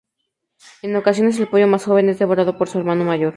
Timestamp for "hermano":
2.79-3.05